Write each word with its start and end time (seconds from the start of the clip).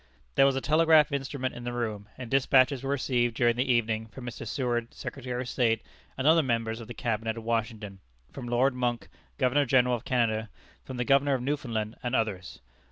There 0.33 0.47
was 0.47 0.55
a 0.55 0.61
telegraph 0.61 1.11
instrument 1.11 1.53
in 1.53 1.63
the 1.63 1.73
room, 1.73 2.09
and 2.17 2.31
despatches 2.31 2.81
were 2.81 2.89
received 2.89 3.35
during 3.35 3.55
the 3.55 3.71
evening 3.71 4.07
from 4.07 4.25
Mr. 4.25 4.47
Seward, 4.47 4.91
Secretary 4.95 5.39
of 5.39 5.47
State, 5.47 5.83
and 6.17 6.25
other 6.25 6.41
members 6.41 6.79
of 6.79 6.87
the 6.87 6.95
Cabinet 6.95 7.37
at 7.37 7.43
Washington, 7.43 7.99
from 8.31 8.47
Lord 8.47 8.73
Monck, 8.73 9.09
Governor 9.37 9.67
General 9.67 9.93
of 9.93 10.03
Canada, 10.03 10.49
from 10.83 10.97
the 10.97 11.05
Governor 11.05 11.35
of 11.35 11.43
Newfoundland, 11.43 11.97
and 12.01 12.15
others. 12.15 12.61